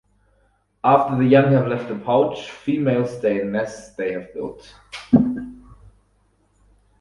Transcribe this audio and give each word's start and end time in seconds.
After 0.83 1.15
the 1.15 1.25
young 1.29 1.51
have 1.51 1.67
left 1.67 1.87
the 1.87 1.95
pouch, 1.95 2.49
females 2.49 3.15
stay 3.19 3.39
in 3.39 3.51
nests 3.51 3.91
they 3.93 4.13
have 4.13 4.33
built. 4.33 4.73